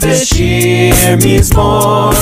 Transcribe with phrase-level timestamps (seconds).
[0.00, 2.12] Beshir Mizmor,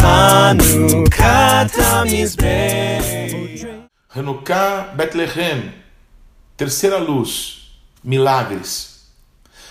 [0.00, 3.88] Hanukkah Tamizbei.
[4.08, 5.72] Hanukkah Bethlehem,
[6.56, 7.70] terceira luz,
[8.02, 9.12] milagres.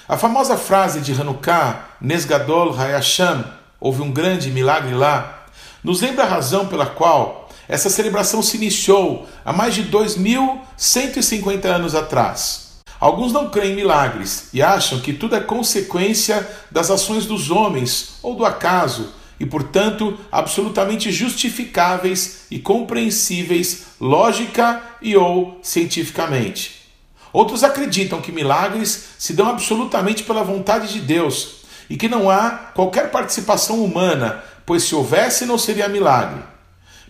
[0.07, 3.43] A famosa frase de Hanukkah, Nesgadol Hayasham,
[3.77, 5.48] houve um grande milagre lá,
[5.84, 11.93] nos lembra a razão pela qual essa celebração se iniciou há mais de 2.150 anos
[11.93, 12.71] atrás.
[13.01, 18.19] Alguns não creem em milagres e acham que tudo é consequência das ações dos homens
[18.21, 26.92] ou do acaso e, portanto, absolutamente justificáveis e compreensíveis lógica e ou cientificamente.
[27.33, 32.52] Outros acreditam que milagres se dão absolutamente pela vontade de Deus e que não há
[32.75, 36.44] qualquer participação humana, pois se houvesse não seria milagre.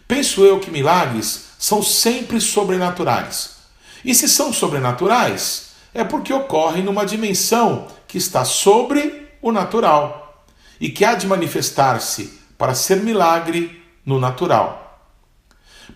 [0.08, 3.58] Penso eu que milagres são sempre sobrenaturais.
[4.06, 10.46] E se são sobrenaturais, é porque ocorrem numa dimensão que está sobre o natural
[10.80, 15.10] e que há de manifestar-se para ser milagre no natural.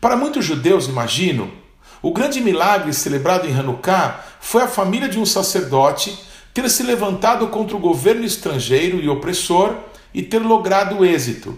[0.01, 1.51] Para muitos judeus, imagino,
[2.01, 6.17] o grande milagre celebrado em Hanukkah foi a família de um sacerdote
[6.53, 9.75] ter se levantado contra o governo estrangeiro e opressor
[10.13, 11.57] e ter logrado êxito.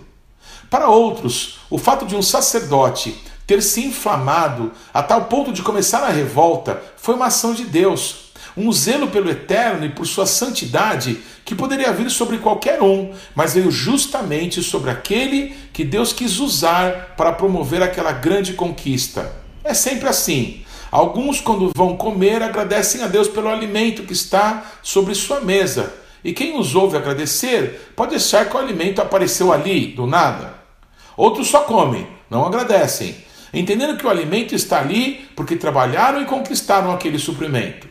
[0.69, 6.03] Para outros, o fato de um sacerdote ter se inflamado a tal ponto de começar
[6.03, 8.26] a revolta foi uma ação de Deus
[8.57, 13.53] um zelo pelo eterno e por sua santidade que poderia vir sobre qualquer um, mas
[13.53, 19.31] veio justamente sobre aquele que Deus quis usar para promover aquela grande conquista.
[19.63, 20.63] É sempre assim.
[20.89, 25.93] Alguns, quando vão comer, agradecem a Deus pelo alimento que está sobre sua mesa.
[26.23, 30.55] E quem os ouve agradecer pode achar que o alimento apareceu ali, do nada.
[31.15, 33.15] Outros só comem, não agradecem,
[33.53, 37.87] entendendo que o alimento está ali porque trabalharam e conquistaram aquele suprimento.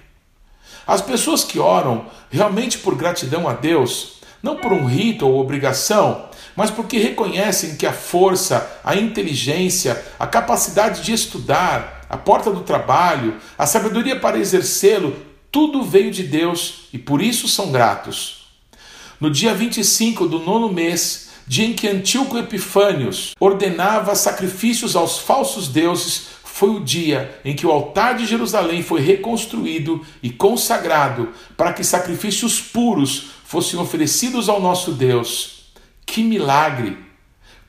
[0.86, 6.26] As pessoas que oram realmente por gratidão a Deus, não por um rito ou obrigação,
[6.54, 12.60] mas porque reconhecem que a força, a inteligência, a capacidade de estudar, a porta do
[12.60, 15.16] trabalho, a sabedoria para exercê-lo,
[15.50, 18.46] tudo veio de Deus e por isso são gratos.
[19.20, 25.68] No dia 25 do nono mês, dia em que Antíoco Epifânios ordenava sacrifícios aos falsos
[25.68, 31.70] deuses, foi o dia em que o altar de Jerusalém foi reconstruído e consagrado para
[31.74, 35.66] que sacrifícios puros fossem oferecidos ao nosso Deus.
[36.06, 36.96] Que milagre!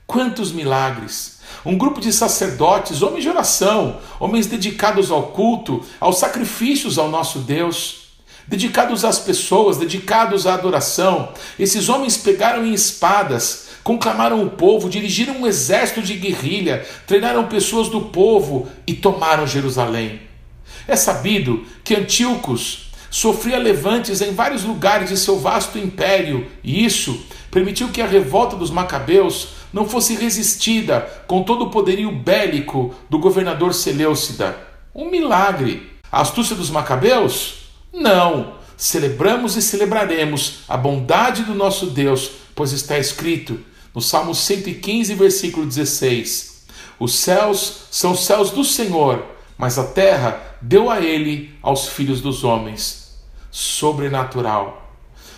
[0.06, 1.42] Quantos milagres!
[1.66, 7.40] Um grupo de sacerdotes, homens de oração, homens dedicados ao culto, aos sacrifícios ao nosso
[7.40, 8.08] Deus
[8.48, 11.34] dedicados às pessoas, dedicados à adoração.
[11.59, 17.88] Esses homens pegaram em espadas, conclamaram o povo, dirigiram um exército de guerrilha, treinaram pessoas
[17.88, 20.20] do povo e tomaram Jerusalém.
[20.86, 27.18] É sabido que Antíocos sofria levantes em vários lugares de seu vasto império, e isso
[27.50, 33.18] permitiu que a revolta dos macabeus não fosse resistida com todo o poderio bélico do
[33.18, 34.58] governador Seleucida.
[34.94, 35.94] Um milagre.
[36.12, 37.69] A astúcia dos macabeus?
[37.94, 38.56] Não.
[38.75, 43.58] Celebramos e celebraremos a bondade do nosso Deus, pois está escrito:
[43.97, 46.66] no Salmo 115, versículo 16:
[47.00, 49.25] Os céus são os céus do Senhor,
[49.58, 53.18] mas a terra deu a ele aos filhos dos homens.
[53.50, 54.94] Sobrenatural.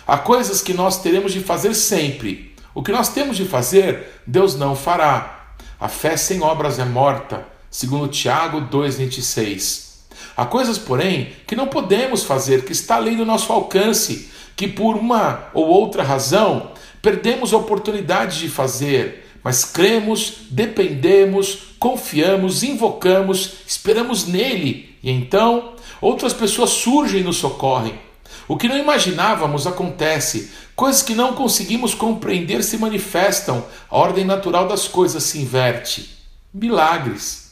[0.06, 2.54] Há coisas que nós teremos de fazer sempre.
[2.74, 5.54] O que nós temos de fazer, Deus não fará.
[5.80, 10.02] A fé sem obras é morta, segundo Tiago 2:26.
[10.36, 14.96] Há coisas, porém, que não podemos fazer, que está além do nosso alcance, que por
[14.96, 16.72] uma ou outra razão
[17.02, 26.32] Perdemos a oportunidade de fazer, mas cremos, dependemos, confiamos, invocamos, esperamos nele e então outras
[26.32, 27.98] pessoas surgem e nos socorrem.
[28.46, 34.68] O que não imaginávamos acontece, coisas que não conseguimos compreender se manifestam, a ordem natural
[34.68, 36.18] das coisas se inverte.
[36.52, 37.50] Milagres.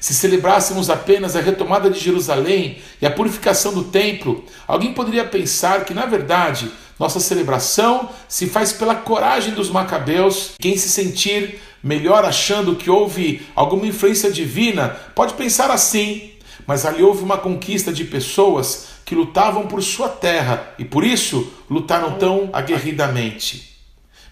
[0.00, 5.84] Se celebrássemos apenas a retomada de Jerusalém e a purificação do templo, alguém poderia pensar
[5.84, 10.52] que, na verdade, nossa celebração se faz pela coragem dos macabeus.
[10.58, 16.32] Quem se sentir melhor achando que houve alguma influência divina pode pensar assim,
[16.66, 21.52] mas ali houve uma conquista de pessoas que lutavam por sua terra e por isso
[21.68, 23.74] lutaram tão aguerridamente.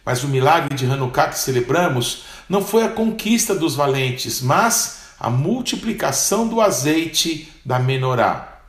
[0.04, 5.30] Mas o milagre de Hanukkah que celebramos não foi a conquista dos valentes, mas a
[5.30, 8.60] multiplicação do azeite da menorá.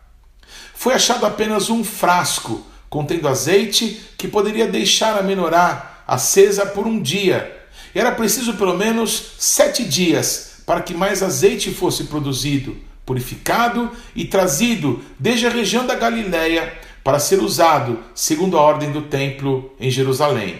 [0.75, 2.63] Foi achado apenas um frasco
[2.93, 7.65] contendo azeite que poderia deixar a menorá acesa por um dia.
[7.95, 14.25] E era preciso pelo menos sete dias para que mais azeite fosse produzido, purificado e
[14.25, 16.71] trazido desde a região da Galiléia
[17.03, 20.59] para ser usado segundo a ordem do templo em Jerusalém.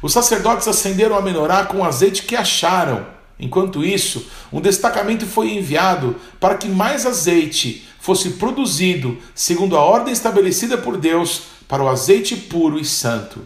[0.00, 3.04] Os sacerdotes acenderam a menorá com o azeite que acharam.
[3.38, 10.12] Enquanto isso, um destacamento foi enviado para que mais azeite fosse produzido segundo a ordem
[10.12, 13.44] estabelecida por Deus para o azeite puro e santo.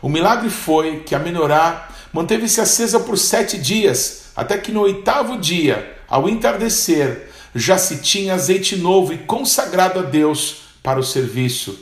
[0.00, 5.36] O milagre foi que a menorá manteve-se acesa por sete dias, até que no oitavo
[5.38, 11.78] dia, ao entardecer, já se tinha azeite novo e consagrado a Deus para o serviço.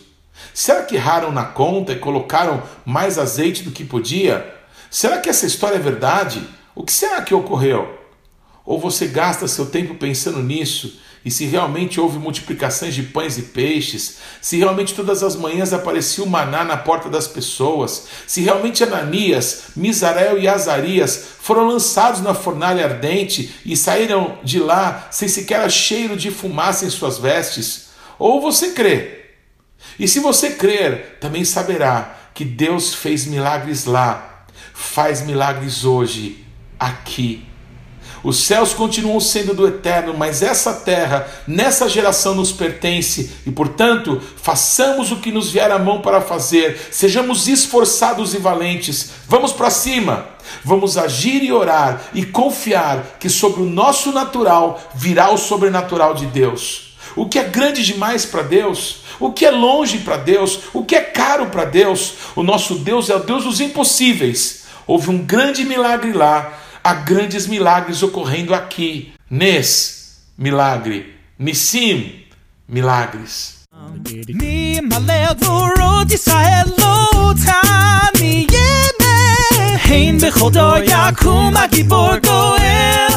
[0.52, 4.54] Será que erraram na conta e colocaram mais azeite do que podia?
[4.90, 6.42] Será que essa história é verdade?
[6.78, 7.92] O que será que ocorreu?
[8.64, 13.42] Ou você gasta seu tempo pensando nisso e se realmente houve multiplicações de pães e
[13.42, 18.84] peixes, se realmente todas as manhãs aparecia o maná na porta das pessoas, se realmente
[18.84, 25.68] Ananias, Misael e Azarias foram lançados na fornalha ardente e saíram de lá sem sequer
[25.72, 27.88] cheiro de fumaça em suas vestes,
[28.20, 29.32] ou você crê.
[29.98, 36.46] E se você crer, também saberá que Deus fez milagres lá, faz milagres hoje,
[36.78, 37.48] aqui.
[38.22, 43.30] Os céus continuam sendo do eterno, mas essa terra, nessa geração, nos pertence.
[43.46, 49.10] E, portanto, façamos o que nos vier à mão para fazer, sejamos esforçados e valentes,
[49.28, 50.26] vamos para cima,
[50.64, 56.26] vamos agir e orar e confiar que sobre o nosso natural virá o sobrenatural de
[56.26, 56.96] Deus.
[57.14, 60.94] O que é grande demais para Deus, o que é longe para Deus, o que
[60.94, 64.64] é caro para Deus, o nosso Deus é o Deus dos impossíveis.
[64.86, 69.13] Houve um grande milagre lá há grandes milagres ocorrendo aqui.
[69.29, 71.13] Nes, milagre.
[71.39, 72.25] Nissim,
[72.67, 73.63] milagres.
[80.27, 83.07] בכל דור יקום הגיבור גואל